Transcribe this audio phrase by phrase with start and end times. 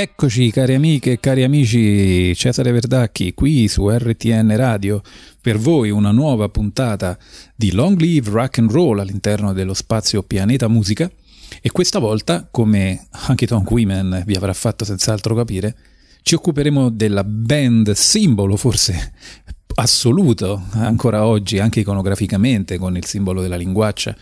[0.00, 5.02] Eccoci cari amiche e cari amici, Cesare Verdacchi qui su RTN Radio
[5.40, 7.18] per voi una nuova puntata
[7.56, 11.10] di Long Live Rock and Roll all'interno dello spazio Pianeta Musica.
[11.60, 15.74] E questa volta, come anche Tom Quimen vi avrà fatto senz'altro capire,
[16.22, 19.14] ci occuperemo della band simbolo forse
[19.74, 24.14] assoluto ancora oggi anche iconograficamente con il simbolo della linguaccia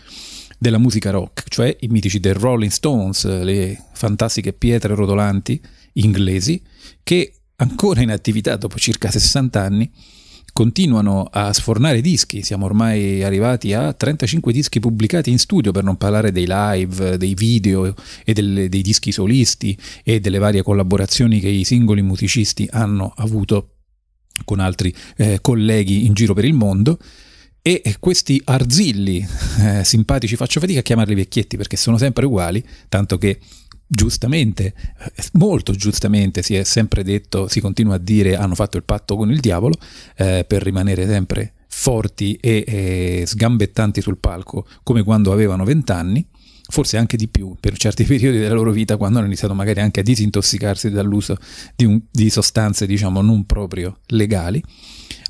[0.57, 5.61] della musica rock, cioè i mitici The Rolling Stones, le fantastiche pietre rotolanti
[5.93, 6.61] inglesi
[7.03, 9.91] che ancora in attività dopo circa 60 anni
[10.57, 15.97] continuano a sfornare dischi, siamo ormai arrivati a 35 dischi pubblicati in studio per non
[15.97, 17.93] parlare dei live, dei video
[18.25, 23.73] e delle, dei dischi solisti e delle varie collaborazioni che i singoli musicisti hanno avuto
[24.45, 26.97] con altri eh, colleghi in giro per il mondo
[27.73, 29.27] e questi arzilli
[29.59, 33.39] eh, simpatici faccio fatica a chiamarli vecchietti perché sono sempre uguali, tanto che
[33.85, 38.83] giustamente, eh, molto giustamente si è sempre detto, si continua a dire hanno fatto il
[38.83, 39.75] patto con il diavolo
[40.15, 46.25] eh, per rimanere sempre forti e, e sgambettanti sul palco come quando avevano vent'anni
[46.69, 49.99] forse anche di più per certi periodi della loro vita quando hanno iniziato magari anche
[49.99, 51.37] a disintossicarsi dall'uso
[51.75, 54.63] di, un, di sostanze diciamo non proprio legali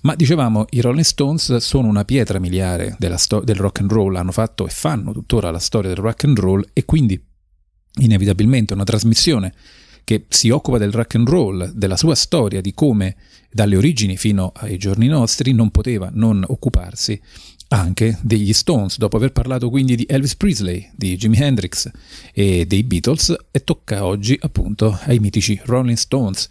[0.07, 4.31] ma dicevamo i Rolling Stones sono una pietra miliare sto- del rock and roll hanno
[4.31, 7.21] fatto e fanno tuttora la storia del rock and roll e quindi
[7.95, 9.53] inevitabilmente una trasmissione
[10.05, 13.17] che si occupa del rock and roll, della sua storia, di come
[13.51, 17.21] dalle origini fino ai giorni nostri non poteva non occuparsi
[17.69, 21.91] anche degli Stones, dopo aver parlato quindi di Elvis Presley, di Jimi Hendrix
[22.33, 26.47] e dei Beatles, e tocca oggi appunto ai mitici Rolling Stones.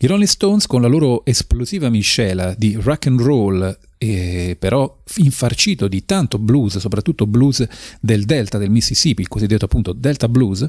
[0.00, 5.88] I Rolling Stones con la loro esplosiva miscela di rock and roll eh, però infarcito
[5.88, 7.66] di tanto blues, soprattutto blues
[8.00, 10.68] del delta del Mississippi, il cosiddetto appunto delta blues,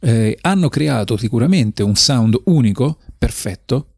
[0.00, 3.90] eh, hanno creato sicuramente un sound unico, perfetto,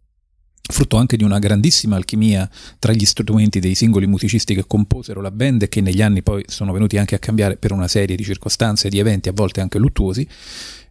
[0.60, 2.46] frutto anche di una grandissima alchimia
[2.78, 6.44] tra gli strumenti dei singoli musicisti che composero la band e che negli anni poi
[6.48, 9.62] sono venuti anche a cambiare per una serie di circostanze e di eventi a volte
[9.62, 10.28] anche luttuosi,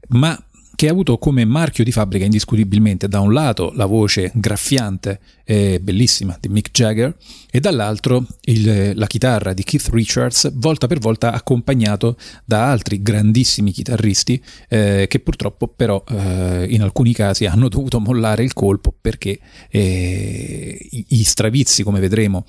[0.09, 0.43] ma
[0.75, 5.79] che ha avuto come marchio di fabbrica indiscutibilmente da un lato la voce graffiante e
[5.79, 7.15] bellissima di Mick Jagger
[7.49, 13.71] e dall'altro il, la chitarra di Keith Richards volta per volta accompagnato da altri grandissimi
[13.71, 19.39] chitarristi eh, che purtroppo però eh, in alcuni casi hanno dovuto mollare il colpo perché
[19.69, 22.45] eh, i, i stravizi come vedremo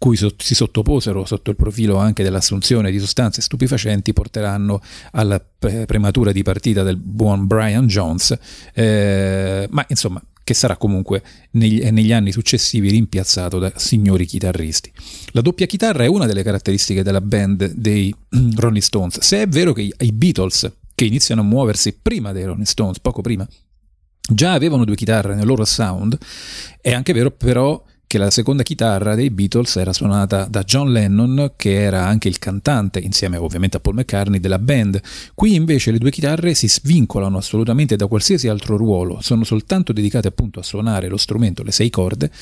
[0.00, 4.80] cui si sottoposero sotto il profilo anche dell'assunzione di sostanze stupefacenti porteranno
[5.10, 8.34] alla prematura di partita del buon Brian Jones,
[8.72, 14.90] eh, ma insomma che sarà comunque negli, negli, anni successivi rimpiazzato da signori chitarristi.
[15.32, 18.12] La doppia chitarra è una delle caratteristiche della band dei
[18.56, 22.64] Rolling Stones, se è vero che i Beatles, che iniziano a muoversi prima dei Rolling
[22.64, 23.46] Stones, poco prima,
[24.32, 26.16] già avevano due chitarre nel loro sound,
[26.80, 31.52] è anche vero però che la seconda chitarra dei Beatles era suonata da John Lennon,
[31.54, 35.00] che era anche il cantante, insieme ovviamente a Paul McCartney, della band.
[35.32, 40.26] Qui invece le due chitarre si svincolano assolutamente da qualsiasi altro ruolo, sono soltanto dedicate
[40.26, 42.32] appunto a suonare lo strumento, le sei corde,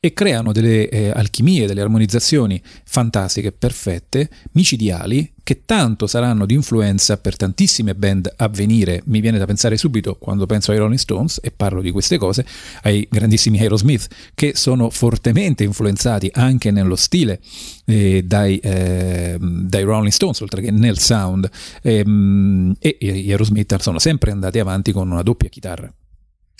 [0.00, 7.16] e creano delle eh, alchimie, delle armonizzazioni fantastiche, perfette, micidiali, che tanto saranno di influenza
[7.16, 9.02] per tantissime band a venire.
[9.06, 12.44] Mi viene da pensare subito, quando penso ai Rolling Stones, e parlo di queste cose,
[12.82, 17.40] ai grandissimi Aerosmith, che sono fortemente influenzati anche nello stile
[17.86, 21.48] eh, dai, eh, dai, Rolling Stones, oltre che nel sound.
[21.82, 25.90] Ehm, e, gli Aerosmith sono sempre andati avanti con una doppia chitarra.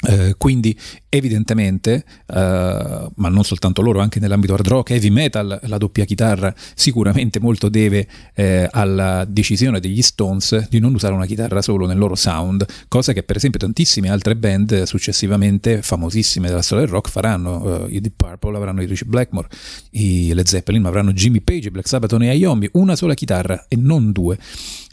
[0.00, 0.78] Uh, quindi
[1.08, 6.54] evidentemente, uh, ma non soltanto loro, anche nell'ambito hard rock, heavy metal, la doppia chitarra
[6.74, 11.98] sicuramente molto deve eh, alla decisione degli Stones di non usare una chitarra solo nel
[11.98, 17.10] loro sound, cosa che per esempio tantissime altre band successivamente famosissime della storia del rock
[17.10, 17.56] faranno.
[17.56, 19.48] Uh, I Deep Purple avranno i Richie Blackmore,
[19.90, 24.12] i Led Zeppelin avranno Jimmy Page, Black Sabbath e Iommi, una sola chitarra e non
[24.12, 24.38] due.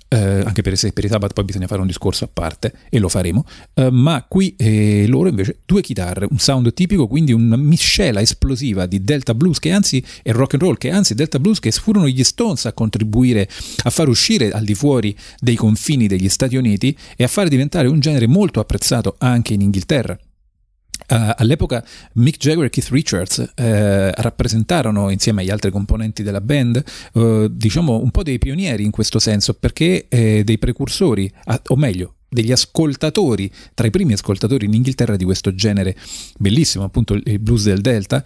[0.07, 3.09] Eh, anche per, per, i Sabbath poi bisogna fare un discorso a parte e lo
[3.09, 8.21] faremo, eh, ma qui eh, loro invece due chitarre, un sound tipico, quindi una miscela
[8.21, 11.71] esplosiva di Delta Blues che anzi è rock and roll, che anzi Delta Blues che
[11.71, 13.49] furono gli Stones a contribuire
[13.83, 17.87] a far uscire al di fuori dei confini degli Stati Uniti e a fare diventare
[17.87, 20.17] un genere molto apprezzato anche in Inghilterra.
[21.07, 26.83] Uh, all'epoca Mick Jagger e Keith Richards uh, rappresentarono insieme agli altri componenti della band
[27.13, 31.31] uh, diciamo un po' dei pionieri in questo senso perché eh, dei precursori
[31.67, 35.95] o meglio degli ascoltatori, tra i primi ascoltatori in Inghilterra di questo genere
[36.37, 38.21] bellissimo, appunto il blues del Delta,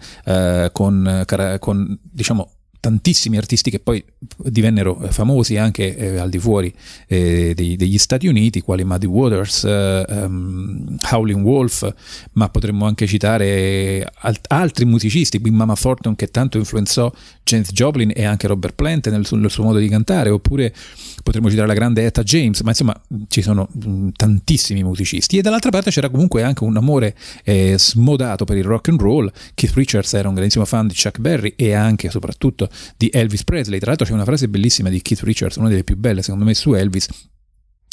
[0.72, 1.24] con,
[1.60, 4.02] con diciamo tantissimi artisti che poi
[4.36, 6.72] divennero famosi anche eh, al di fuori
[7.06, 11.94] eh, dei, degli Stati Uniti, quali Muddy Waters, eh, um, Howling Wolf,
[12.32, 17.12] ma potremmo anche citare alt- altri musicisti, Big Mama Thornton che tanto influenzò
[17.44, 20.74] James Joplin e anche Robert Plant nel, nel suo modo di cantare, oppure
[21.22, 22.98] potremmo citare la grande Etta James, ma insomma
[23.28, 25.38] ci sono mh, tantissimi musicisti.
[25.38, 29.30] E dall'altra parte c'era comunque anche un amore eh, smodato per il rock and roll.
[29.54, 33.44] Keith Richards era un grandissimo fan di Chuck Berry e anche e soprattutto di Elvis
[33.44, 33.78] Presley.
[33.78, 36.54] Tra l'altro c'è una frase bellissima di Keith Richards, una delle più belle secondo me
[36.54, 37.08] su Elvis,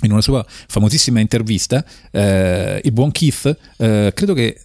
[0.04, 4.60] in una sua famosissima intervista, eh, il buon Keith, eh, credo che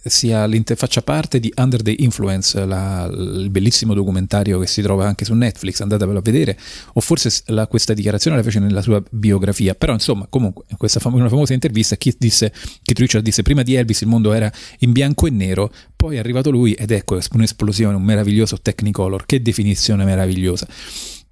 [0.75, 5.33] faccia parte di Under the Influence, la, il bellissimo documentario che si trova anche su
[5.33, 6.57] Netflix, andatevelo a vedere,
[6.93, 10.99] o forse la, questa dichiarazione la fece nella sua biografia, però insomma comunque in questa
[10.99, 12.51] fam- una famosa intervista Keith, disse,
[12.83, 16.19] Keith Richard disse prima di Elvis il mondo era in bianco e nero, poi è
[16.19, 20.67] arrivato lui ed ecco un'esplosione, un meraviglioso Technicolor, che definizione meravigliosa.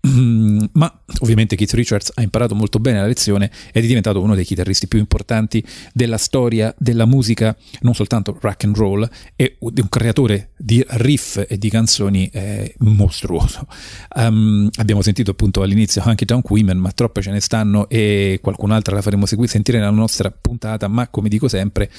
[0.08, 4.34] Mm, ma ovviamente Keith Richards ha imparato molto bene la lezione ed è diventato uno
[4.34, 5.64] dei chitarristi più importanti
[5.94, 11.58] della storia della musica, non soltanto rock and roll, è un creatore di riff e
[11.58, 13.68] di canzoni eh, mostruoso.
[14.16, 18.96] Um, abbiamo sentito appunto all'inizio anche John Women, ma troppe ce ne stanno e qualcun'altra
[18.96, 21.92] la faremo segui- sentire nella nostra puntata, ma come dico sempre,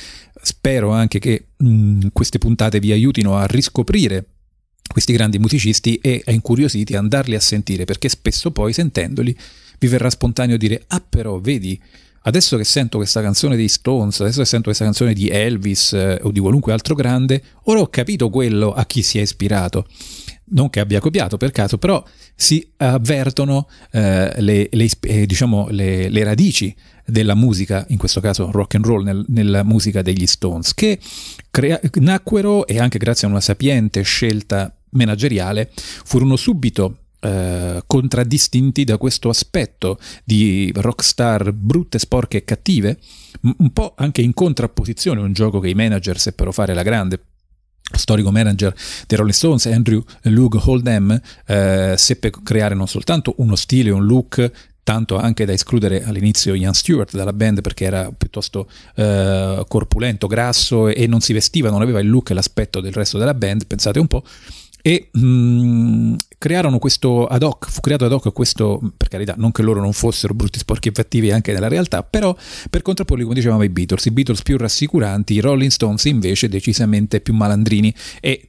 [0.43, 4.26] spero anche che mh, mm, queste puntate vi aiutino a riscoprire
[4.90, 9.37] questi grandi musicisti e a incuriositi andarli a sentire perché spesso poi sentendoli
[9.79, 11.81] vi verrà spontaneo dire ah però vedi
[12.23, 16.19] adesso che sento questa canzone dei Stones adesso che sento questa canzone di Elvis eh,
[16.23, 19.87] o di qualunque altro grande ora ho capito quello a chi si è ispirato.
[20.55, 22.05] Non che abbia copiato per caso, però
[22.35, 26.75] si avvertono eh, le, le, eh, diciamo, le, le, radici
[27.07, 30.99] della musica, in questo caso rock and roll, nel, nella musica degli Stones, che
[31.51, 35.71] crea- nacquero e anche grazie a una sapiente scelta manageriale
[36.05, 42.99] furono subito eh, contraddistinti da questo aspetto di rockstar brutte, sporche e cattive,
[43.59, 47.21] un po' anche in contrapposizione a un gioco che i manager seppero fare alla grande
[47.95, 48.75] storico manager
[49.07, 54.51] dei Rolling Stones, Andrew Luke Hold'em, eh, seppe creare non soltanto uno stile, un look
[54.85, 60.89] tanto anche da escludere all'inizio Ian Stewart dalla band perché era piuttosto eh, corpulento, grasso
[60.89, 64.01] e non si vestiva, non aveva il look e l'aspetto del resto della band, pensate
[64.01, 64.25] un po',
[64.82, 69.52] e mh, mm, crearono questo ad hoc, fu creato ad hoc questo, per carità, non
[69.52, 72.37] che loro non fossero brutti, sporchi e fattivi anche nella realtà, però
[72.68, 77.21] per contrapporli, come dicevamo, ai Beatles, i Beatles più rassicuranti, i Rolling Stones invece decisamente
[77.21, 78.49] più malandrini e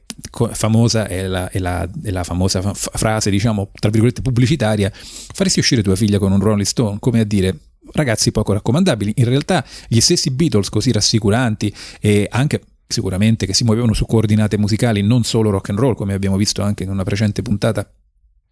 [0.52, 5.84] famosa è la, è la, è la famosa frase, diciamo, tra virgolette pubblicitaria, faresti uscire
[5.84, 7.56] tua figlia con un Rolling Stone, come a dire
[7.92, 9.14] ragazzi poco raccomandabili.
[9.18, 12.62] In realtà gli stessi Beatles così rassicuranti e anche
[12.94, 16.62] sicuramente che si muovevano su coordinate musicali, non solo rock and roll, come abbiamo visto
[16.62, 17.86] anche in una precedente puntata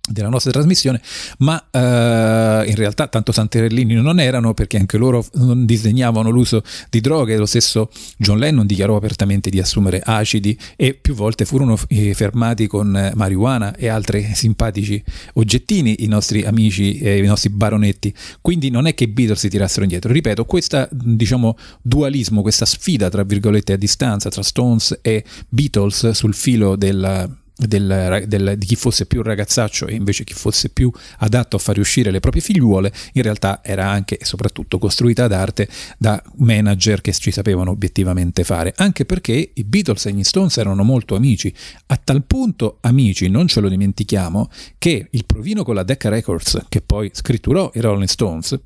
[0.09, 0.99] della nostra trasmissione,
[1.39, 1.77] ma uh,
[2.67, 7.45] in realtà tanto santerellini non erano perché anche loro non disdegnavano l'uso di droghe, lo
[7.45, 12.95] stesso John Lennon dichiarò apertamente di assumere acidi e più volte furono eh, fermati con
[12.95, 15.01] eh, marijuana e altri simpatici
[15.33, 19.49] oggettini i nostri amici, eh, i nostri baronetti, quindi non è che i Beatles si
[19.49, 25.23] tirassero indietro, ripeto, questo diciamo dualismo, questa sfida tra virgolette a distanza tra Stones e
[25.47, 27.29] Beatles sul filo della
[27.67, 31.77] del, del, di chi fosse più ragazzaccio e invece chi fosse più adatto a far
[31.77, 37.01] uscire le proprie figliuole, in realtà era anche e soprattutto costruita ad arte da manager
[37.01, 41.53] che ci sapevano obiettivamente fare, anche perché i Beatles e gli Stones erano molto amici,
[41.87, 46.65] a tal punto amici, non ce lo dimentichiamo, che il provino con la Decca Records,
[46.69, 48.59] che poi scritturò i Rolling Stones,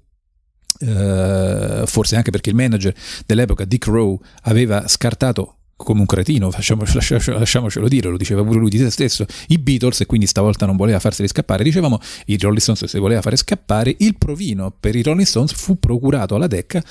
[0.78, 2.94] Uh, forse anche perché il manager
[3.25, 8.70] dell'epoca Dick Rowe aveva scartato come un cretino, lasciamocelo, lasciamocelo dire, lo diceva pure lui
[8.70, 12.62] di se stesso, i Beatles e quindi stavolta non voleva farseli scappare, dicevamo i Rolling
[12.62, 16.84] Stones si voleva fare scappare, il provino per i Rolling Stones fu procurato alla Decca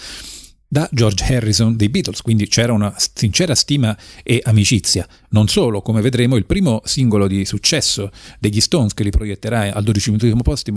[0.66, 5.06] da George Harrison dei Beatles, quindi c'era una sincera stima e amicizia.
[5.28, 8.10] Non solo, come vedremo, il primo singolo di successo
[8.40, 10.72] degli Stones che li proietterà al dodicesimo posto,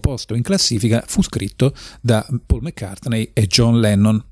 [0.00, 4.24] posto in classifica fu scritto da Paul McCartney e John Lennon.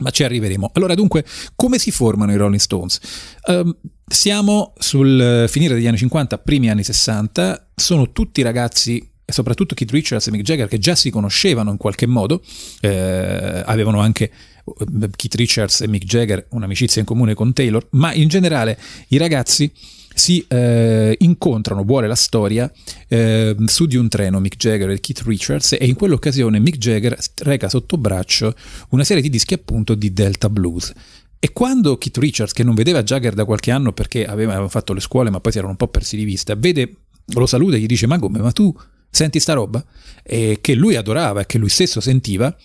[0.00, 0.72] Ma ci arriveremo.
[0.74, 1.24] Allora, dunque,
[1.54, 2.98] come si formano i Rolling Stones?
[3.46, 3.74] Um,
[4.06, 9.90] siamo sul finire degli anni 50, primi anni 60, sono tutti ragazzi e soprattutto Keith
[9.90, 12.42] Richards e Mick Jagger che già si conoscevano in qualche modo,
[12.80, 18.12] eh, avevano anche eh, Keith Richards e Mick Jagger un'amicizia in comune con Taylor, ma
[18.12, 19.72] in generale i ragazzi
[20.14, 22.70] si eh, incontrano, vuole la storia,
[23.08, 27.18] eh, su di un treno Mick Jagger e Keith Richards e in quell'occasione Mick Jagger
[27.42, 28.54] reca sotto braccio
[28.90, 30.92] una serie di dischi appunto di Delta Blues.
[31.40, 35.00] E quando Keith Richards, che non vedeva Jagger da qualche anno perché aveva fatto le
[35.00, 36.94] scuole ma poi si erano un po' persi di vista, vede,
[37.34, 38.74] lo saluta e gli dice ma come, ma tu
[39.10, 39.84] senti sta roba?
[40.22, 42.56] E che lui adorava e che lui stesso sentiva,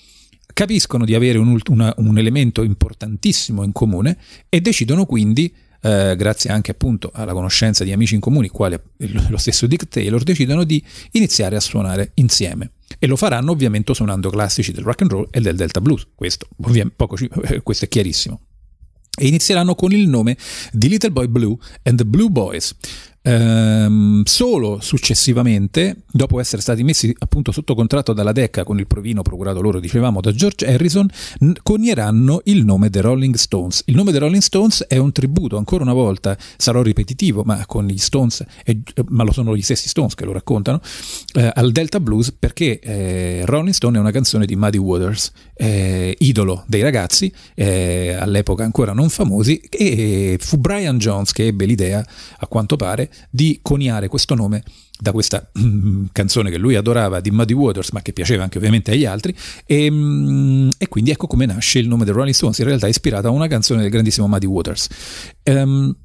[0.54, 4.18] capiscono di avere un, una, un elemento importantissimo in comune
[4.50, 8.78] e decidono quindi eh, grazie anche appunto alla conoscenza di amici in comune, quali
[9.30, 12.72] lo stesso Dick Taylor, decidono di iniziare a suonare insieme.
[12.98, 16.48] E lo faranno ovviamente suonando classici del rock and roll e del Delta Blues, questo,
[16.96, 17.16] poco,
[17.64, 18.42] questo è chiarissimo.
[19.16, 20.38] E inizieranno con il nome
[20.72, 22.76] di Little Boy Blue and the Blue Boys.
[23.22, 29.22] Ehm, solo successivamente, dopo essere stati messi appunto sotto contratto dalla Decca con il provino
[29.22, 31.08] procurato loro, dicevamo, da George Harrison,
[31.40, 33.84] n- conieranno il nome The Rolling Stones.
[33.86, 37.86] Il nome The Rolling Stones è un tributo, ancora una volta sarò ripetitivo, ma con
[37.88, 38.76] gli Stones, è,
[39.08, 40.80] ma lo sono gli stessi Stones che lo raccontano,
[41.34, 46.16] eh, al Delta Blues perché eh, Rolling Stone è una canzone di Muddy Waters, eh,
[46.20, 52.06] idolo dei ragazzi, eh, all'epoca ancora non famosi, e fu Brian Jones che ebbe l'idea,
[52.38, 54.64] a quanto pare, di coniare questo nome
[55.02, 58.92] da questa mm, canzone che lui adorava di Muddy Waters, ma che piaceva anche ovviamente
[58.92, 59.36] agli altri,
[59.66, 62.90] e, mm, e, quindi ecco come nasce il nome del Rolling Stones, in realtà è
[62.90, 64.88] ispirata a una canzone del grandissimo Muddy Waters.
[65.46, 65.96] Um,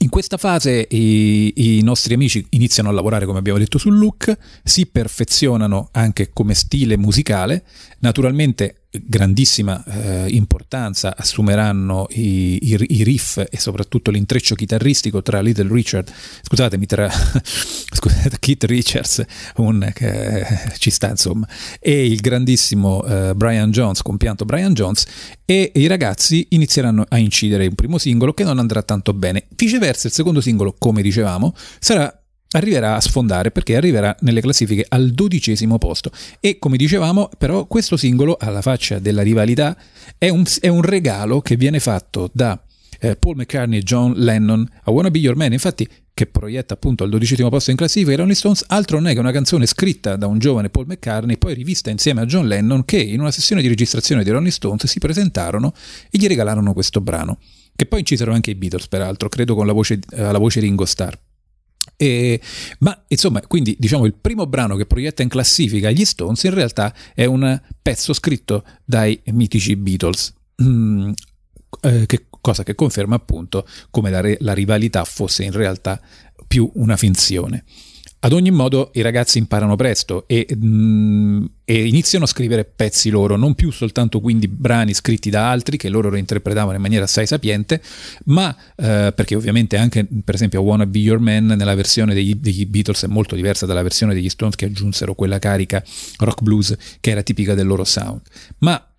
[0.00, 4.36] in questa fase i, i, nostri amici iniziano a lavorare, come abbiamo detto, sul look,
[4.62, 7.64] si perfezionano anche come stile musicale,
[7.98, 15.70] naturalmente grandissima eh, importanza assumeranno i, i, i, riff e soprattutto l'intreccio chitarristico tra Little
[15.70, 16.10] Richard,
[16.42, 19.22] scusatemi, tra scusate, Keith Richards,
[19.56, 20.46] un, che
[20.78, 21.46] ci sta insomma,
[21.80, 25.04] e il grandissimo eh, Brian Jones, compianto Brian Jones,
[25.44, 29.44] e i ragazzi inizieranno a incidere un primo singolo che non andrà tanto bene.
[29.54, 32.17] Viceversa, il secondo singolo, come dicevamo, sarà
[32.52, 36.10] arriverà a sfondare perché arriverà nelle classifiche al dodicesimo posto.
[36.40, 39.76] E come dicevamo però questo singolo alla faccia della rivalità
[40.16, 42.60] è un, è un regalo che viene fatto da
[43.00, 44.66] eh, Paul McCartney e John Lennon.
[44.84, 45.88] A Wanna Be Your Man infatti
[46.18, 49.20] che proietta appunto al dodicesimo posto in classifica i Rolling Stones altro non è che
[49.20, 53.00] una canzone scritta da un giovane Paul McCartney poi rivista insieme a John Lennon che
[53.00, 55.72] in una sessione di registrazione dei Rolling Stones si presentarono
[56.10, 57.38] e gli regalarono questo brano
[57.76, 60.84] che poi incisero anche i Beatles peraltro credo con la voce, eh, la voce Ringo
[60.84, 61.16] Starr
[62.00, 62.40] e,
[62.78, 66.94] ma insomma, quindi diciamo il primo brano che proietta in classifica gli Stones in realtà
[67.12, 70.32] è un pezzo scritto dai mitici Beatles.
[70.62, 71.10] Mm,
[71.82, 76.00] eh, che, cosa che conferma appunto come la, la rivalità fosse in realtà
[76.46, 77.64] più una finzione.
[78.20, 83.36] Ad ogni modo i ragazzi imparano presto e, mm, e, iniziano a scrivere pezzi loro,
[83.36, 87.80] non più soltanto quindi brani scritti da altri che loro reinterpretavano in maniera assai sapiente,
[88.24, 92.66] ma eh, perché ovviamente anche per esempio Wanna Be Your Man nella versione degli, degli,
[92.66, 95.80] Beatles è molto diversa dalla versione degli Stones che aggiunsero quella carica
[96.18, 98.22] rock blues che era tipica del loro sound.
[98.58, 98.84] Ma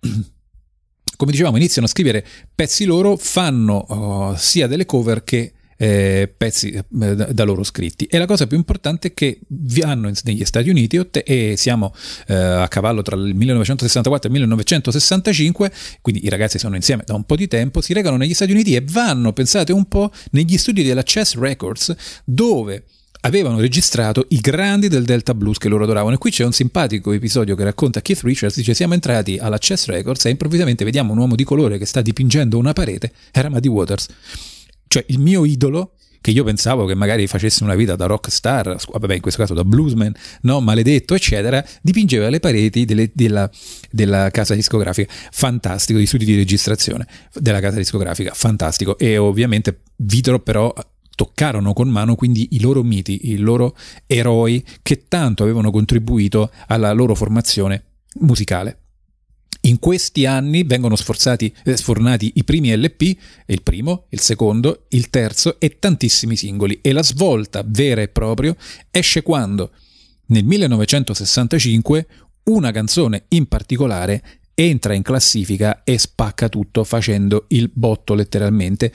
[1.16, 6.70] come dicevamo iniziano a scrivere pezzi loro, fanno uh, sia delle cover che eh, pezzi
[6.72, 8.04] eh, da loro scritti.
[8.04, 11.94] E la cosa più importante è che vanno negli Stati Uniti e siamo
[12.26, 15.72] eh, a cavallo tra il 1964 e il 1965,
[16.02, 18.74] quindi i ragazzi sono insieme da un po' di tempo, si recano negli Stati Uniti
[18.74, 21.94] e vanno, pensate un po', negli studi della Chess Records
[22.24, 22.84] dove
[23.22, 26.14] avevano registrato i grandi del Delta Blues che loro adoravano.
[26.14, 29.86] E qui c'è un simpatico episodio che racconta Keith Richards, dice siamo entrati alla Chess
[29.86, 33.68] Records e improvvisamente vediamo un uomo di colore che sta dipingendo una parete, era Muddy
[33.68, 34.08] Waters.
[34.92, 38.76] Cioè il mio idolo, che io pensavo che magari facesse una vita da rock star,
[38.90, 43.48] vabbè in questo caso da bluesman, no, maledetto, eccetera, dipingeva le pareti delle, della,
[43.88, 45.12] della, casa discografica.
[45.30, 48.98] Fantastico, di studi di registrazione della casa discografica, fantastico.
[48.98, 50.74] E ovviamente Vitro però
[51.14, 53.76] toccarono con mano quindi i loro miti, i loro
[54.08, 58.79] eroi che tanto avevano contribuito alla loro formazione musicale.
[59.62, 65.60] In questi anni vengono eh, sfornati i primi LP, il primo, il secondo, il terzo
[65.60, 66.78] e tantissimi singoli.
[66.80, 68.56] E la svolta vera e propria
[68.90, 69.72] esce quando
[70.26, 72.06] nel 1965
[72.44, 74.22] una canzone in particolare
[74.54, 78.92] entra in classifica e spacca tutto facendo il botto letteralmente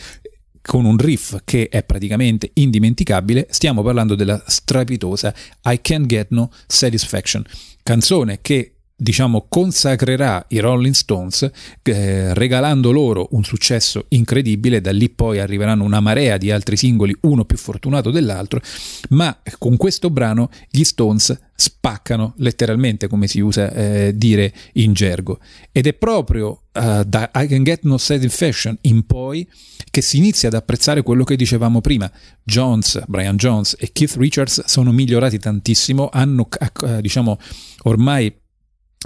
[0.61, 5.33] con un riff che è praticamente indimenticabile, stiamo parlando della strepitosa
[5.65, 7.43] I Can't Get No Satisfaction,
[7.83, 11.49] canzone che diciamo consacrerà i Rolling Stones
[11.83, 14.81] eh, regalando loro un successo incredibile.
[14.81, 18.61] Da lì poi arriveranno una marea di altri singoli uno più fortunato dell'altro.
[19.09, 25.39] Ma con questo brano gli Stones spaccano letteralmente come si usa eh, dire in gergo.
[25.71, 29.47] Ed è proprio uh, da I Can Get No Satisfaction in poi
[29.89, 32.11] che si inizia ad apprezzare quello che dicevamo prima.
[32.43, 36.47] Jones, Brian Jones e Keith Richards sono migliorati tantissimo hanno
[36.81, 37.39] uh, diciamo
[37.83, 38.33] ormai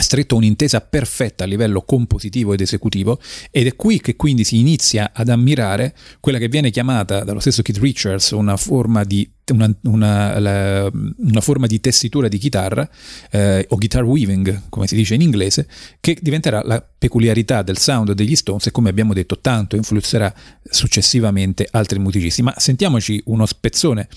[0.02, 3.20] stretto un'intesa perfetta a livello compositivo ed esecutivo
[3.52, 7.62] ed è qui che quindi si inizia ad ammirare quella che viene chiamata dallo stesso
[7.62, 12.90] Keith Richards una forma di, una, una, la, una forma di tessitura di chitarra
[13.32, 15.68] eh, o guitar weaving come si dice in inglese
[16.00, 20.34] che diventerà la peculiarità del sound degli Stones e come abbiamo detto tanto influenzerà
[20.70, 22.42] successivamente altri musicisti.
[22.42, 24.08] Ma sentiamoci uno spezzone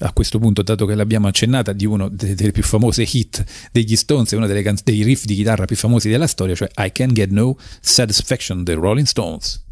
[0.00, 4.30] a questo punto, dato che l'abbiamo accennata, di uno delle, più famose hit degli Stones,
[4.32, 7.30] uno delle can- dei riff di chitarra più famosi della storia, cioè I Can Get
[7.30, 9.64] No Satisfaction dei Rolling Stones.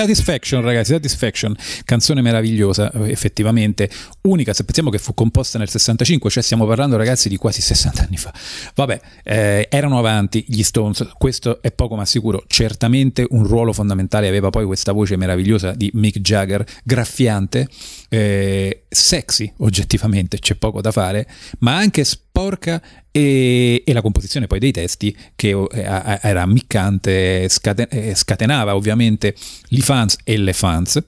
[0.00, 3.90] Satisfaction, ragazzi, Satisfaction, canzone meravigliosa, eh, effettivamente
[4.22, 4.54] unica.
[4.54, 8.32] Pensiamo che fu composta nel 65, cioè stiamo parlando, ragazzi, di quasi 60 anni fa.
[8.74, 12.44] Vabbè, eh, erano avanti gli Stones, questo è poco ma sicuro.
[12.46, 17.68] Certamente un ruolo fondamentale aveva poi questa voce meravigliosa di Mick Jagger, graffiante,
[18.10, 21.26] eh, sexy oggettivamente, c'è poco da fare,
[21.60, 28.14] ma anche sporca e, e, la composizione poi dei testi che eh, era ammiccante, eh,
[28.14, 29.34] scatenava ovviamente
[29.70, 31.02] i fans e le fans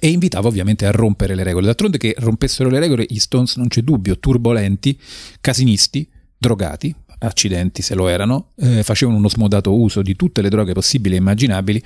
[0.00, 1.66] e invitava ovviamente a rompere le regole.
[1.66, 4.98] D'altronde che rompessero le regole gli Stones non c'è dubbio, turbolenti,
[5.38, 10.72] casinisti, drogati, accidenti se lo erano, eh, facevano uno smodato uso di tutte le droghe
[10.72, 11.82] possibili e immaginabili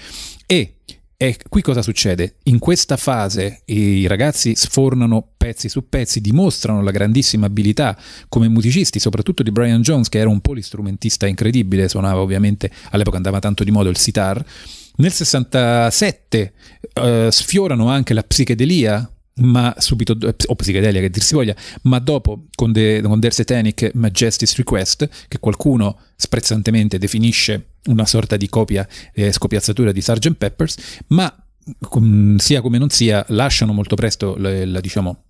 [0.46, 0.76] e
[1.18, 2.36] e qui cosa succede?
[2.44, 7.96] In questa fase i ragazzi sfornano pezzi su pezzi, dimostrano la grandissima abilità
[8.28, 13.38] come musicisti, soprattutto di Brian Jones, che era un polistrumentista incredibile, suonava ovviamente, all'epoca andava
[13.38, 14.44] tanto di modo il sitar.
[14.96, 16.52] Nel 67
[16.92, 22.44] eh, sfiorano anche la psichedelia, ma subito, o psichedelia che dir si voglia, ma dopo
[22.54, 28.86] con, The, con Their Satanic Majesty's Request, che qualcuno sprezzantemente definisce una sorta di copia
[29.12, 30.34] eh, scopiazzatura di Sgt.
[30.34, 31.34] Peppers, ma
[31.80, 35.24] com, sia come non sia lasciano molto presto la, la, diciamo,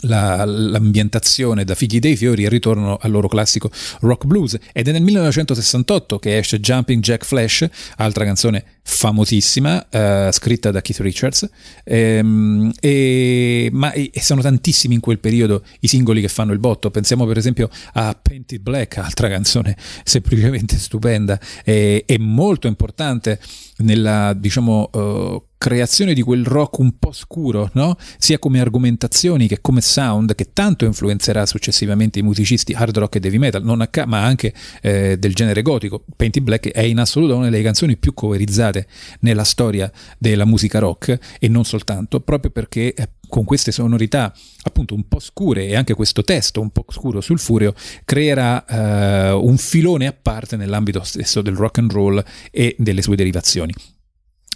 [0.00, 4.58] la, l'ambientazione da figli dei fiori e ritornano al loro classico rock blues.
[4.72, 10.80] Ed è nel 1968 che esce Jumping Jack Flash altra canzone famosissima uh, scritta da
[10.80, 11.48] Keith Richards.
[11.84, 16.90] Ehm, e, ma e, sono tantissimi in quel periodo i singoli che fanno il botto.
[16.90, 21.38] Pensiamo per esempio a Painted Black altra canzone semplicemente stupenda.
[21.64, 23.40] E, e molto importante
[23.78, 27.96] nella diciamo uh, creazione di quel rock un po' scuro, no?
[28.18, 33.20] sia come argomentazioni che come sound, che tanto influenzerà successivamente i musicisti hard rock e
[33.22, 36.04] heavy metal, non a ca- ma anche eh, del genere gotico.
[36.14, 38.86] Painted Black è in assoluto una delle canzoni più coverizzate
[39.20, 44.94] nella storia della musica rock e non soltanto, proprio perché eh, con queste sonorità appunto
[44.94, 49.56] un po' scure e anche questo testo un po' scuro sul furio creerà eh, un
[49.56, 53.72] filone a parte nell'ambito stesso del rock and roll e delle sue derivazioni.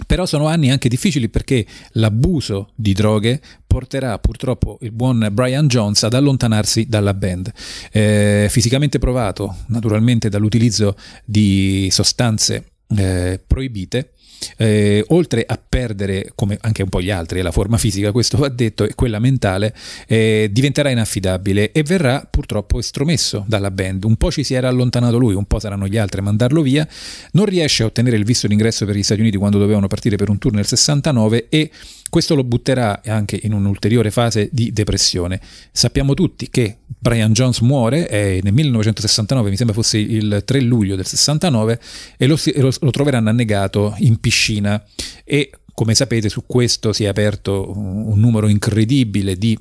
[0.07, 6.03] Però sono anni anche difficili perché l'abuso di droghe porterà purtroppo il buon Brian Jones
[6.03, 7.53] ad allontanarsi dalla band.
[7.93, 14.13] Eh, fisicamente provato naturalmente dall'utilizzo di sostanze eh, proibite,
[14.57, 18.49] eh, oltre a perdere, come anche un po' gli altri, la forma fisica, questo va
[18.49, 19.75] detto, e quella mentale,
[20.07, 24.05] eh, diventerà inaffidabile e verrà purtroppo estromesso dalla band.
[24.05, 26.87] Un po' ci si era allontanato lui, un po' saranno gli altri a mandarlo via.
[27.33, 30.29] Non riesce a ottenere il visto d'ingresso per gli Stati Uniti quando dovevano partire per
[30.29, 31.71] un tour nel 69 e
[32.11, 35.41] questo lo butterà anche in un'ulteriore fase di depressione.
[35.71, 40.97] Sappiamo tutti che Brian Jones muore eh, nel 1969, mi sembra fosse il 3 luglio
[40.97, 41.81] del 69,
[42.19, 44.83] e lo, lo, lo troveranno annegato in piscina.
[45.25, 49.59] E come sapete su questo si è aperto un numero incredibile di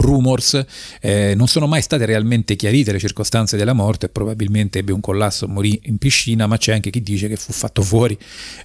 [0.00, 0.64] rumors,
[1.00, 5.48] eh, non sono mai state realmente chiarite le circostanze della morte, probabilmente ebbe un collasso,
[5.48, 8.16] morì in piscina, ma c'è anche chi dice che fu fatto fuori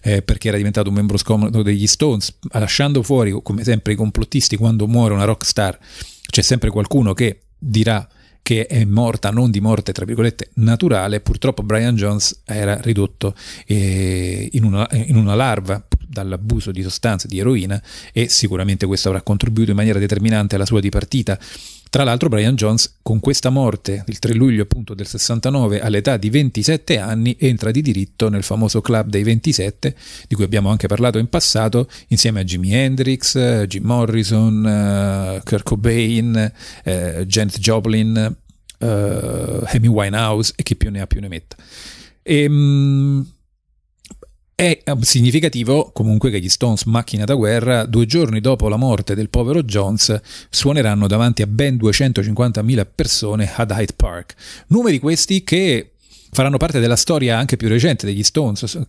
[0.01, 4.57] eh, perché era diventato un membro scomodo degli Stones, lasciando fuori, come sempre i complottisti,
[4.57, 5.77] quando muore una rock star,
[6.29, 8.07] c'è sempre qualcuno che dirà
[8.43, 13.33] che è morta non di morte tra virgolette naturale, purtroppo Brian Jones era ridotto
[13.65, 19.21] eh, in, una, in una larva dall'abuso di sostanze di eroina e sicuramente questo avrà
[19.21, 21.39] contribuito in maniera determinante alla sua dipartita.
[21.93, 26.31] Tra l'altro Brian Jones con questa morte, il 3 luglio appunto del 69, all'età di
[26.31, 29.95] 27 anni, entra di diritto nel famoso club dei 27,
[30.27, 35.61] di cui abbiamo anche parlato in passato, insieme a Jimi Hendrix, Jim Morrison, uh, Kurt
[35.61, 36.51] Cobain,
[36.83, 36.91] uh,
[37.25, 38.37] Janet Joplin,
[38.79, 41.57] uh, Amy Winehouse e chi più ne ha più ne metta.
[42.23, 43.23] E, um,
[44.55, 49.15] è eh, significativo comunque che gli Stones, macchina da guerra, due giorni dopo la morte
[49.15, 54.35] del povero Jones, suoneranno davanti a ben 250.000 persone ad Hyde Park.
[54.67, 55.93] Numeri questi che
[56.33, 58.79] faranno parte della storia anche più recente degli Stones,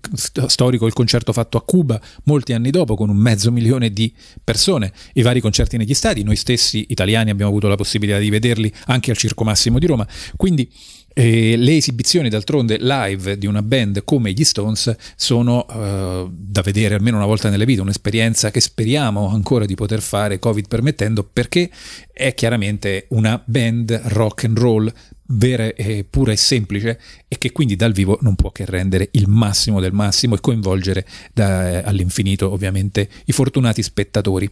[0.46, 4.92] storico il concerto fatto a Cuba molti anni dopo con un mezzo milione di persone,
[5.12, 9.10] i vari concerti negli stadi, noi stessi italiani abbiamo avuto la possibilità di vederli anche
[9.10, 10.70] al Circo Massimo di Roma, quindi
[11.14, 16.96] e le esibizioni d'altronde live di una band come gli Stones sono uh, da vedere
[16.96, 21.70] almeno una volta nella vita, un'esperienza che speriamo ancora di poter fare, Covid permettendo, perché
[22.12, 24.92] è chiaramente una band rock and roll
[25.26, 29.28] vera e pura e semplice e che quindi dal vivo non può che rendere il
[29.28, 34.50] massimo del massimo e coinvolgere da, all'infinito ovviamente i fortunati spettatori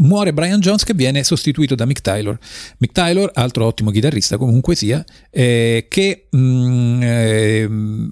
[0.00, 2.38] muore Brian Jones che viene sostituito da Mick Taylor.
[2.78, 7.68] Mick Taylor, altro ottimo chitarrista comunque sia, eh, che mh, mm, eh,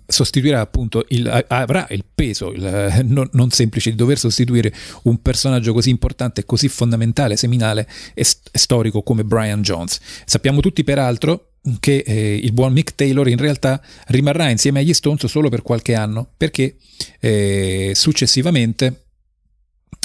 [0.07, 4.73] sostituirà appunto, il, avrà il peso il, eh, non, non, semplice di dover sostituire
[5.05, 9.99] un personaggio così importante, così fondamentale, seminale e, st- storico come Brian Jones.
[10.25, 15.27] Sappiamo tutti peraltro che eh, il buon Mick Taylor in realtà rimarrà insieme agli Stones
[15.27, 16.77] solo per qualche anno perché
[17.21, 19.08] eh, successivamente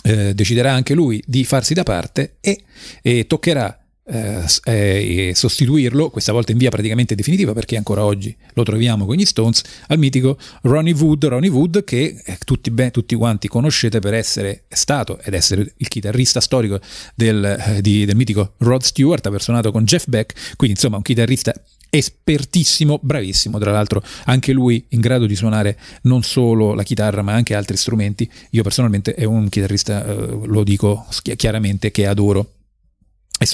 [0.03, 2.63] eh, deciderà anche lui di farsi da parte e,
[3.01, 8.63] e toccherà eh, eh, sostituirlo, questa volta in via praticamente definitiva perché ancora oggi lo
[8.63, 13.15] troviamo con gli Stones, al mitico Ronnie Wood, Ronnie Wood che eh, tutti, beh, tutti
[13.15, 16.79] quanti conoscete per essere stato ed essere il chitarrista storico
[17.15, 21.03] del, eh, di, del mitico Rod Stewart, ha personato con Jeff Beck, quindi insomma un
[21.03, 21.53] chitarrista
[21.95, 27.34] espertissimo, bravissimo, tra l'altro anche lui in grado di suonare non solo la chitarra ma
[27.34, 28.29] anche altri strumenti.
[28.51, 32.53] Io personalmente è un chitarrista, eh, lo dico chiaramente, che adoro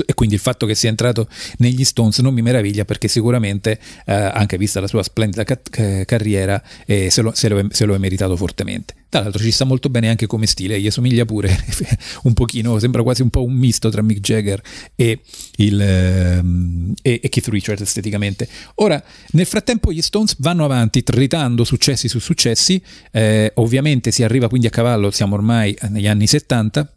[0.06, 4.14] e quindi il fatto che sia entrato negli Stones non mi meraviglia perché sicuramente, eh,
[4.14, 5.60] anche vista la sua splendida ca-
[6.06, 8.96] carriera, eh, se, lo, se, lo è, se, lo, è, meritato fortemente.
[9.10, 11.56] Tra l'altro ci sta molto bene anche come stile, gli somiglia pure
[12.24, 14.62] un pochino, sembra quasi un po' un misto tra Mick Jagger
[14.96, 15.22] e,
[15.58, 18.48] il, ehm, e, e Keith Richards esteticamente.
[18.76, 24.48] Ora, nel frattempo gli Stones vanno avanti, tritando successi su successi, eh, ovviamente si arriva
[24.48, 26.94] quindi a cavallo, siamo ormai negli anni 70,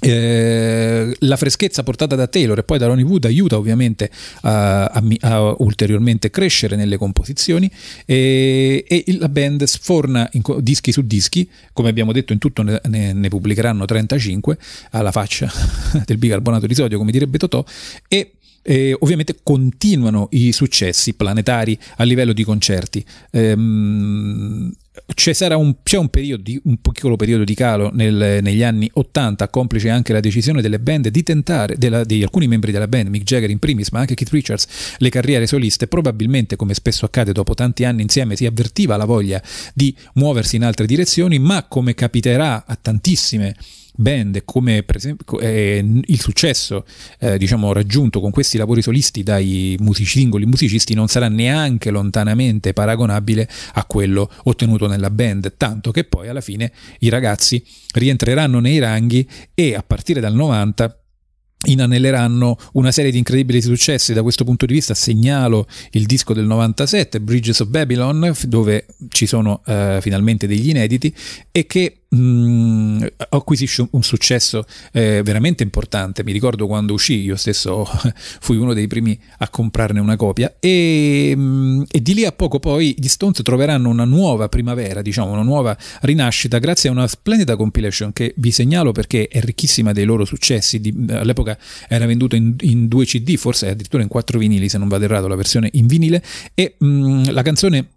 [0.00, 4.10] eh, la freschezza portata da Taylor e poi da Ronnie Wood aiuta ovviamente
[4.42, 7.70] a, a, a ulteriormente crescere nelle composizioni.
[8.04, 10.30] E, e, la band sforna
[10.60, 14.58] dischi su dischi, come abbiamo detto in tutto ne, ne, ne pubblicheranno 35
[14.90, 15.50] alla faccia
[16.06, 17.64] del bicarbonato di sodio come direbbe Totò.
[18.06, 23.02] E e ovviamente continuano i successi planetari a livello di concerti.
[23.30, 24.70] Ehm,
[25.14, 29.48] c'è, un, c'è un, periodo di, un piccolo periodo di calo nel, negli anni 80,
[29.48, 33.24] complice anche la decisione delle band di tentare, della, di alcuni membri della band, Mick
[33.24, 34.66] Jagger in primis, ma anche Keith Richards,
[34.98, 35.86] le carriere soliste.
[35.86, 39.42] Probabilmente, come spesso accade dopo tanti anni insieme, si avvertiva la voglia
[39.74, 43.54] di muoversi in altre direzioni, ma come capiterà a tantissime
[44.00, 46.84] band come per esempio eh, il successo
[47.18, 52.72] eh, diciamo raggiunto con questi lavori solisti dai musici, singoli musicisti non sarà neanche lontanamente
[52.72, 57.60] paragonabile a quello ottenuto nella band tanto che poi alla fine i ragazzi
[57.94, 61.00] rientreranno nei ranghi e a partire dal 90
[61.66, 64.12] inanelleranno una serie di incredibili successi.
[64.12, 69.26] Da questo punto di vista segnalo il disco del 97 Bridges of Babylon dove ci
[69.26, 71.12] sono uh, finalmente degli inediti
[71.50, 76.24] e che mh, mm, acquisisce un, successo eh, veramente importante.
[76.24, 77.86] Mi ricordo quando uscì, io stesso
[78.40, 82.32] fui uno dei primi a comprarne una copia e, mh, mm, e, di lì a
[82.32, 87.06] poco poi gli Stones troveranno una nuova primavera, diciamo una nuova rinascita grazie a una
[87.06, 90.80] splendida compilation che vi segnalo perché è ricchissima dei loro successi.
[90.80, 94.88] Di, all'epoca era venduta in, in, due CD, forse addirittura in quattro vinili se non
[94.88, 96.22] vado errato la versione in vinile
[96.54, 97.88] e mh, mm, la canzone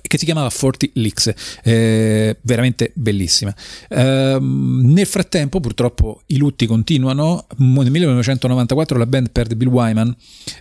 [0.00, 1.32] che si chiamava Forty Licks,
[1.62, 3.54] eh, veramente bellissima.
[3.88, 7.46] Eh, nel frattempo, purtroppo, i lutti continuano.
[7.56, 10.14] Nel 1994 la band perde Bill Wyman,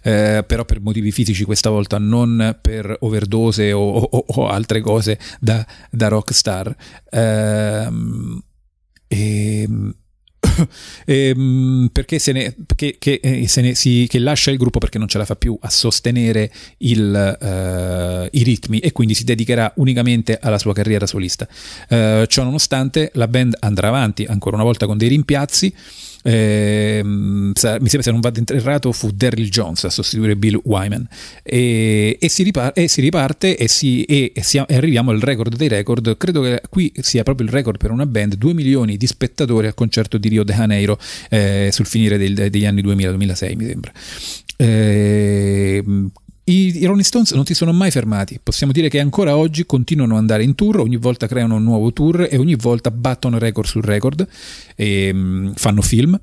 [0.03, 5.19] eh, però per motivi fisici questa volta, non per overdose o, o, o altre cose
[5.39, 6.75] da, da rockstar.
[7.11, 8.41] Ehm,
[9.07, 9.67] e
[11.05, 14.97] ehm, perché, se ne, perché che, eh, se ne si, che lascia il gruppo perché
[14.97, 19.71] non ce la fa più a sostenere il, uh, i ritmi e quindi si dedicherà
[19.77, 21.47] unicamente alla sua carriera solista.
[21.89, 25.73] Uh, ciò nonostante la band andrà avanti ancora una volta con dei rimpiazzi
[26.27, 31.07] eh, mi sembra se non vado errato fu Daryl Jones a sostituire Bill Wyman.
[31.43, 35.67] E, e, si, riparte, e si riparte e, si, e, si, arriviamo al record dei
[35.67, 36.17] record.
[36.17, 39.75] Credo che qui sia proprio il record per una band 2 milioni di spettatori al
[39.75, 40.97] concerto di Rio de Janeiro
[41.29, 43.91] eh, sul finire del, degli anni 2000-2006 mi sembra.
[44.57, 45.83] Eh,
[46.45, 50.13] i, I Rolling Stones non si sono mai fermati, possiamo dire che ancora oggi continuano
[50.13, 53.67] ad andare in tour, ogni volta creano un nuovo tour e ogni volta battono record
[53.67, 54.27] su record,
[54.75, 56.19] e, um, fanno film,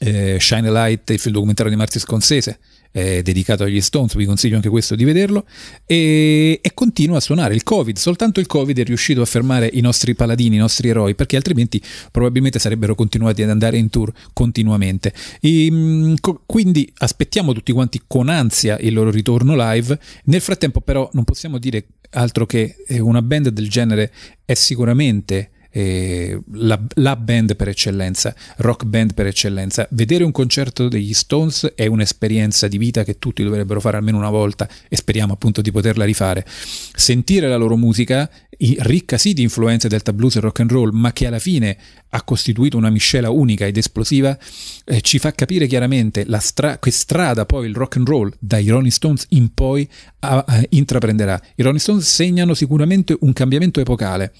[0.00, 2.58] eh, Shine a Light, il film documentario di Marty Scorsese,
[2.92, 5.46] eh, dedicato agli Stones, vi consiglio anche questo di vederlo,
[5.86, 7.54] e, e, continua a suonare.
[7.54, 11.14] Il Covid, soltanto il Covid è riuscito a fermare i nostri paladini, i nostri eroi,
[11.14, 15.12] perché altrimenti probabilmente sarebbero continuati ad andare in tour continuamente.
[15.40, 19.98] E, co- quindi aspettiamo tutti quanti con ansia il loro ritorno live.
[20.24, 24.12] Nel frattempo però non possiamo dire altro che eh, una band del genere
[24.44, 29.86] è sicuramente eh, la, la, band per eccellenza, rock band per eccellenza.
[29.90, 34.28] Vedere un concerto degli Stones è un'esperienza di vita che tutti dovrebbero fare almeno una
[34.28, 36.44] volta e speriamo appunto di poterla rifare.
[36.48, 41.12] Sentire la loro musica, ricca sì di influenze delta blues e rock and roll, ma
[41.12, 41.76] che alla fine
[42.08, 44.36] ha costituito una miscela unica ed esplosiva,
[44.84, 48.90] eh, ci fa capire chiaramente stra- che strada poi il rock and roll dai Rolling
[48.90, 49.88] Stones in poi
[50.20, 51.40] a, a, intraprenderà.
[51.54, 54.32] I Rolling Stones segnano sicuramente un cambiamento epocale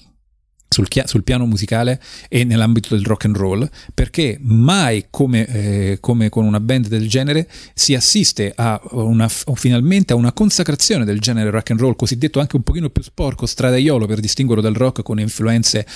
[0.69, 6.29] sul, sul, piano musicale e nell'ambito del rock and roll, perché mai come, eh, come,
[6.29, 11.49] con una band del genere si assiste a una, finalmente a una consacrazione del genere
[11.49, 15.19] rock and roll, cosiddetto anche un pochino più sporco, stradaiolo per distinguerlo dal rock con
[15.19, 15.87] influenze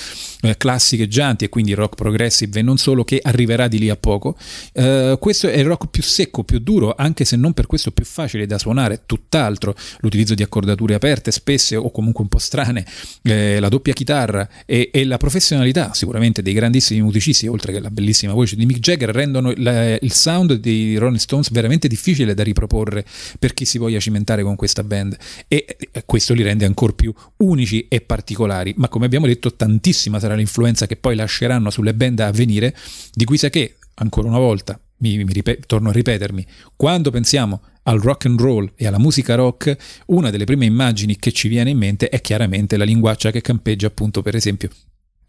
[0.42, 4.36] eh, classicheggianti e quindi rock progressive e non solo, che arriverà di lì a poco.
[4.74, 8.06] Eh, questo è il rock più secco, più duro, anche se non per questo più
[8.06, 12.84] facile da suonare, tutt'altro, l'utilizzo di accordature aperte spesse o comunque un po' strane,
[13.22, 17.90] eh, la doppia chitarra e, e, la professionalità sicuramente dei grandissimi musicisti, oltre che la
[17.90, 22.44] bellissima voce di Mick Jagger, rendono la, il sound dei Rolling Stones veramente difficile da
[22.44, 23.06] riproporre
[23.40, 25.18] per chi si voglia cimentare con questa band.
[25.48, 30.20] E, e questo li rende ancora più unici e particolari, ma come abbiamo detto tantissima
[30.20, 32.76] sarà l'influenza che poi lasceranno sulle band a venire,
[33.14, 37.62] di cui sa che, ancora una volta, mi, mi ripet- torno a ripetermi, quando pensiamo
[37.84, 39.76] al rock and roll e alla musica rock,
[40.08, 43.88] una delle prime immagini che ci viene in mente è chiaramente la linguaccia che campeggia
[43.88, 44.70] appunto per esempio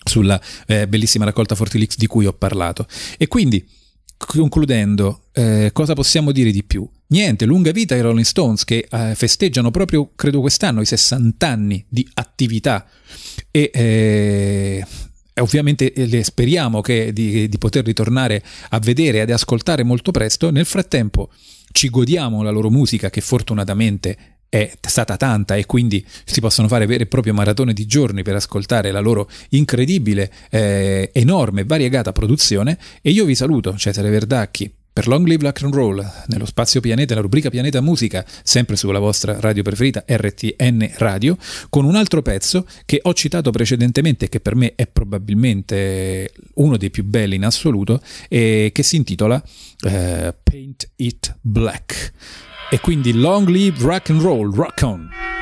[0.04, 2.86] sulla eh, bellissima raccolta Fortilix di cui ho parlato.
[3.16, 3.66] E quindi,
[4.16, 6.88] concludendo, eh, cosa possiamo dire di più?
[7.08, 11.84] Niente, lunga vita ai Rolling Stones che eh, festeggiano proprio, credo quest'anno, i 60 anni
[11.88, 12.86] di attività
[13.50, 14.84] e
[15.34, 20.12] eh, ovviamente eh, speriamo che, di, di poter ritornare a vedere e ad ascoltare molto
[20.12, 20.50] presto.
[20.50, 21.30] Nel frattempo
[21.72, 24.16] ci godiamo la loro musica che fortunatamente
[24.48, 28.36] è stata tanta e quindi si possono fare vere e proprie maratone di giorni per
[28.36, 35.08] ascoltare la loro incredibile, eh, enorme, variegata produzione e io vi saluto, Cesare Verdacchi, per
[35.08, 39.40] Long Live Rock and Roll, nello spazio Pianeta, la rubrica Pianeta Musica, sempre sulla vostra
[39.40, 41.36] radio preferita RTN Radio,
[41.68, 46.90] con un altro pezzo che ho citato precedentemente che per me è probabilmente uno dei
[46.90, 49.42] più belli in assoluto e che si intitola
[49.80, 52.12] eh, Paint It Black.
[52.70, 55.33] E quindi Long Live Rock and Roll, Rock On!